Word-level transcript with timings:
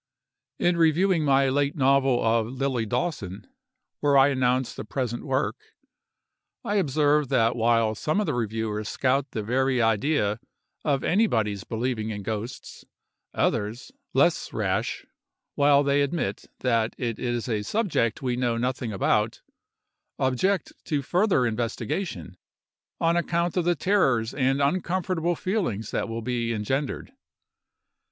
In 0.57 0.77
reviewing 0.77 1.23
my 1.23 1.47
late 1.49 1.75
novel 1.75 2.23
of 2.25 2.47
"Lilly 2.47 2.87
Dawson," 2.87 3.45
where 3.99 4.17
I 4.17 4.29
announce 4.29 4.73
the 4.73 4.83
present 4.83 5.23
work, 5.25 5.57
I 6.65 6.77
observe 6.77 7.29
that 7.29 7.55
while 7.55 7.93
some 7.93 8.19
of 8.19 8.25
the 8.25 8.33
reviewers 8.33 8.89
scout 8.89 9.27
the 9.29 9.43
very 9.43 9.79
idea 9.79 10.39
of 10.83 11.03
anybody's 11.03 11.63
believing 11.63 12.09
in 12.09 12.23
ghosts, 12.23 12.83
others, 13.31 13.91
less 14.15 14.51
rash, 14.51 15.05
while 15.53 15.83
they 15.83 16.01
admit 16.01 16.45
that 16.61 16.95
it 16.97 17.19
is 17.19 17.47
a 17.47 17.61
subject 17.61 18.23
we 18.23 18.35
know 18.35 18.57
nothing 18.57 18.91
about, 18.91 19.43
object 20.17 20.73
to 20.85 21.03
further 21.03 21.45
investigation, 21.45 22.37
on 22.99 23.15
account 23.15 23.55
of 23.55 23.65
the 23.65 23.75
terrors 23.75 24.33
and 24.33 24.63
uncomfortable 24.63 25.35
feelings 25.35 25.91
that 25.91 26.09
will 26.09 26.23
be 26.23 26.51
engendered. 26.53 27.13